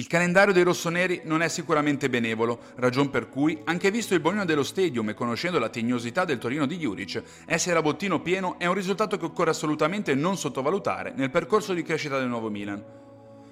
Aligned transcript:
Il 0.00 0.06
calendario 0.06 0.54
dei 0.54 0.62
rossoneri 0.62 1.20
non 1.24 1.42
è 1.42 1.48
sicuramente 1.48 2.08
benevolo, 2.08 2.58
ragion 2.76 3.10
per 3.10 3.28
cui, 3.28 3.60
anche 3.64 3.90
visto 3.90 4.14
il 4.14 4.20
bonino 4.20 4.46
dello 4.46 4.62
stadium 4.62 5.10
e 5.10 5.14
conoscendo 5.14 5.58
la 5.58 5.68
tegnosità 5.68 6.24
del 6.24 6.38
Torino 6.38 6.64
di 6.64 6.78
Juric, 6.78 7.22
essere 7.44 7.78
a 7.78 7.82
bottino 7.82 8.22
pieno 8.22 8.58
è 8.58 8.64
un 8.64 8.72
risultato 8.72 9.18
che 9.18 9.26
occorre 9.26 9.50
assolutamente 9.50 10.14
non 10.14 10.38
sottovalutare 10.38 11.12
nel 11.14 11.28
percorso 11.28 11.74
di 11.74 11.82
crescita 11.82 12.18
del 12.18 12.28
nuovo 12.28 12.48
Milan. 12.48 12.82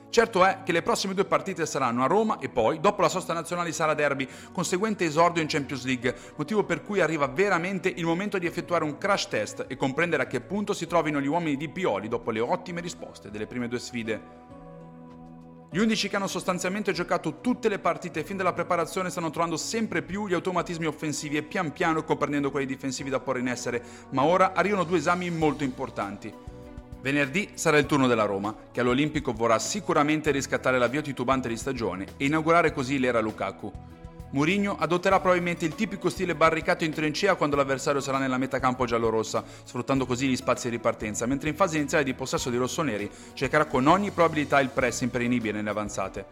Certo 0.09 0.43
è 0.43 0.63
che 0.65 0.73
le 0.73 0.81
prossime 0.81 1.13
due 1.13 1.27
partite 1.27 1.67
saranno 1.67 2.03
a 2.03 2.07
Roma 2.07 2.39
e 2.39 2.49
poi, 2.49 2.81
dopo 2.81 3.03
la 3.03 3.11
sosta 3.11 3.35
nazionale 3.35 3.71
sarà 3.73 3.93
derby, 3.93 4.27
conseguente 4.51 5.05
esordio 5.05 5.43
in 5.43 5.49
Champions 5.49 5.85
League, 5.85 6.17
motivo 6.37 6.65
per 6.65 6.81
cui 6.81 7.03
arriva 7.03 7.27
veramente 7.27 7.93
il 7.95 8.07
momento 8.07 8.39
di 8.39 8.47
effettuare 8.47 8.85
un 8.85 8.97
crash 8.97 9.29
test 9.29 9.67
e 9.69 9.77
comprendere 9.77 10.23
a 10.23 10.27
che 10.27 10.41
punto 10.41 10.73
si 10.73 10.87
trovino 10.87 11.21
gli 11.21 11.27
uomini 11.27 11.59
di 11.59 11.69
Pioli 11.69 12.09
dopo 12.09 12.31
le 12.31 12.41
ottime 12.41 12.81
risposte 12.81 13.31
delle 13.31 13.47
prime 13.47 13.69
due 13.69 13.79
sfide. 13.79 14.57
Gli 15.71 15.81
11 15.81 16.09
che 16.09 16.17
hanno 16.17 16.29
sostanzialmente 16.29 16.93
giocato 16.93 17.43
tutte 17.43 17.69
le 17.69 17.79
partite 17.79 18.25
fin 18.25 18.39
dalla 18.39 18.55
preparazione 18.55 19.11
stanno 19.11 19.29
trovando 19.29 19.59
sempre 19.59 20.01
più 20.01 20.27
gli 20.27 20.33
automatismi 20.33 20.87
offensivi 20.87 21.37
e 21.37 21.43
pian 21.43 21.73
piano 21.73 22.05
comprendendo 22.05 22.51
quelli 22.51 22.65
difensivi 22.65 23.11
da 23.11 23.21
porre 23.21 23.41
in 23.41 23.49
essere, 23.49 23.83
ma 24.13 24.23
ora 24.23 24.55
arrivano 24.55 24.85
due 24.85 24.97
esami 24.97 25.29
molto 25.29 25.65
importanti. 25.65 26.33
Venerdì 27.03 27.51
sarà 27.53 27.77
il 27.77 27.85
turno 27.85 28.07
della 28.07 28.25
Roma, 28.25 28.57
che 28.73 28.81
all'Olimpico 28.81 29.35
vorrà 29.35 29.59
sicuramente 29.59 30.31
riscattare 30.31 30.79
l'avvio 30.79 31.03
titubante 31.03 31.51
di 31.51 31.57
stagione 31.59 32.07
e 32.17 32.25
inaugurare 32.25 32.73
così 32.73 32.99
l'era 32.99 33.21
Lukaku. 33.21 33.71
Mourinho 34.31 34.77
adotterà 34.79 35.21
probabilmente 35.21 35.65
il 35.65 35.75
tipico 35.75 36.11
stile 36.11 36.35
barricato 36.35 36.85
in 36.85 36.93
trincea 36.93 37.35
quando 37.35 37.57
l'avversario 37.57 38.03
sarà 38.03 38.19
nella 38.19 38.37
metacampo 38.37 38.85
giallorossa, 38.85 39.43
sfruttando 39.65 40.05
così 40.05 40.29
gli 40.29 40.37
spazi 40.37 40.69
di 40.69 40.77
ripartenza, 40.77 41.25
mentre 41.25 41.49
in 41.49 41.55
fase 41.55 41.79
iniziale 41.79 42.05
di 42.05 42.13
possesso 42.13 42.51
di 42.51 42.59
rossoneri 42.59 43.11
cercherà 43.33 43.65
con 43.65 43.87
ogni 43.87 44.11
probabilità 44.11 44.61
il 44.61 44.69
pressing 44.69 45.11
per 45.11 45.23
inibire 45.23 45.63
le 45.63 45.71
avanzate. 45.71 46.27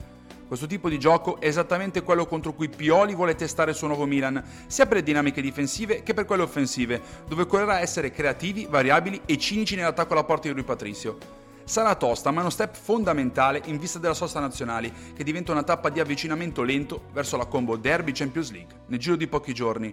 Questo 0.47 0.67
tipo 0.67 0.91
di 0.91 0.99
gioco 0.99 1.41
è 1.41 1.47
esattamente 1.47 2.03
quello 2.03 2.27
contro 2.27 2.53
cui 2.53 2.69
Pioli 2.69 3.15
vuole 3.15 3.35
testare 3.35 3.71
il 3.71 3.77
suo 3.77 3.87
nuovo 3.89 4.05
Milan, 4.05 4.45
sia 4.67 4.87
per 4.87 4.99
le 4.99 5.03
dinamiche 5.03 5.41
difensive 5.41 6.03
che 6.03 6.13
per 6.13 6.27
quelle 6.27 6.43
offensive, 6.43 7.01
dove 7.27 7.43
occorrerà 7.43 7.81
essere 7.81 8.11
creativi, 8.11 8.67
variabili 8.69 9.23
e 9.25 9.39
cinici 9.39 9.75
nell'attacco 9.75 10.13
alla 10.13 10.25
porta 10.25 10.49
di 10.49 10.55
Rui 10.55 10.65
Patricio. 10.65 11.36
Sarà 11.67 11.97
tosta, 11.97 12.31
ma 12.31 12.39
è 12.39 12.41
uno 12.43 12.51
step 12.51 12.77
fondamentale 12.77 13.61
in 13.65 13.79
vista 13.79 13.99
della 13.99 14.15
sosta 14.15 14.39
nazionali, 14.39 14.93
che 15.13 15.25
diventa 15.25 15.51
una 15.51 15.65
tappa 15.65 15.89
di 15.89 15.99
avvicinamento 15.99 16.63
lento 16.63 17.07
verso 17.13 17.37
la 17.37 17.47
combo 17.47 17.77
Derby 17.77 18.13
Champions 18.13 18.53
League, 18.53 18.83
nel 18.87 19.01
giro 19.01 19.17
di 19.17 19.27
pochi 19.27 19.53
giorni. 19.53 19.93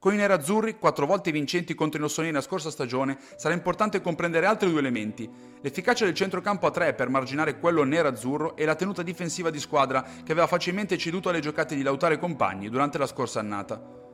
Con 0.00 0.12
i 0.12 0.16
nerazzurri, 0.16 0.76
quattro 0.76 1.06
volte 1.06 1.30
vincenti 1.30 1.76
contro 1.76 2.00
i 2.00 2.02
rossoneri 2.02 2.34
la 2.34 2.40
scorsa 2.40 2.72
stagione, 2.72 3.16
sarà 3.36 3.54
importante 3.54 4.00
comprendere 4.00 4.46
altri 4.46 4.70
due 4.70 4.80
elementi. 4.80 5.30
L'efficacia 5.60 6.04
del 6.04 6.14
centrocampo 6.14 6.66
a 6.66 6.72
tre 6.72 6.92
per 6.94 7.08
marginare 7.08 7.60
quello 7.60 7.84
nerazzurro 7.84 8.56
e 8.56 8.64
la 8.64 8.74
tenuta 8.74 9.04
difensiva 9.04 9.50
di 9.50 9.60
squadra 9.60 10.02
che 10.02 10.32
aveva 10.32 10.48
facilmente 10.48 10.98
ceduto 10.98 11.28
alle 11.28 11.38
giocate 11.38 11.76
di 11.76 11.82
Lautaro 11.82 12.14
e 12.14 12.18
compagni 12.18 12.68
durante 12.68 12.98
la 12.98 13.06
scorsa 13.06 13.38
annata 13.38 14.07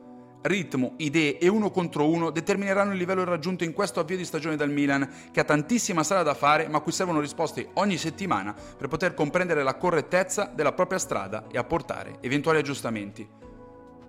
ritmo, 0.45 0.93
idee 0.97 1.37
e 1.37 1.47
uno 1.47 1.71
contro 1.71 2.07
uno 2.07 2.29
determineranno 2.29 2.91
il 2.91 2.97
livello 2.97 3.23
raggiunto 3.23 3.63
in 3.63 3.73
questo 3.73 3.99
avvio 3.99 4.17
di 4.17 4.25
stagione 4.25 4.55
dal 4.55 4.69
Milan, 4.69 5.07
che 5.31 5.39
ha 5.39 5.43
tantissima 5.43 6.03
strada 6.03 6.23
da 6.23 6.33
fare, 6.33 6.67
ma 6.67 6.77
a 6.77 6.81
cui 6.81 6.91
servono 6.91 7.19
risposte 7.19 7.69
ogni 7.73 7.97
settimana 7.97 8.53
per 8.53 8.87
poter 8.87 9.13
comprendere 9.13 9.63
la 9.63 9.75
correttezza 9.75 10.51
della 10.53 10.73
propria 10.73 10.99
strada 10.99 11.45
e 11.51 11.57
apportare 11.57 12.17
eventuali 12.21 12.59
aggiustamenti. 12.59 13.27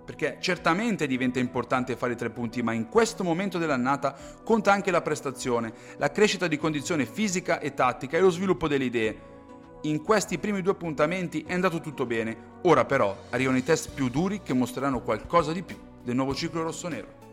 Perché 0.05 0.37
certamente 0.39 1.05
diventa 1.05 1.39
importante 1.39 1.97
fare 1.97 2.13
i 2.13 2.15
tre 2.15 2.29
punti, 2.29 2.61
ma 2.61 2.71
in 2.71 2.87
questo 2.87 3.23
momento 3.25 3.57
dell'annata 3.57 4.15
conta 4.43 4.71
anche 4.71 4.91
la 4.91 5.01
prestazione, 5.01 5.73
la 5.97 6.11
crescita 6.11 6.47
di 6.47 6.57
condizione 6.57 7.05
fisica 7.05 7.59
e 7.59 7.73
tattica 7.73 8.15
e 8.15 8.21
lo 8.21 8.29
sviluppo 8.29 8.69
delle 8.69 8.85
idee. 8.85 9.35
In 9.81 10.01
questi 10.01 10.37
primi 10.37 10.61
due 10.61 10.71
appuntamenti 10.71 11.43
è 11.45 11.53
andato 11.53 11.81
tutto 11.81 12.05
bene, 12.05 12.55
ora 12.63 12.85
però 12.85 13.15
arrivano 13.31 13.57
i 13.57 13.63
test 13.63 13.91
più 13.93 14.09
duri 14.09 14.41
che 14.41 14.53
mostreranno 14.53 15.01
qualcosa 15.01 15.51
di 15.51 15.61
più 15.61 15.77
del 16.07 16.15
nuovo 16.15 16.33
ciclo 16.33 16.63
rossonero. 16.63 17.26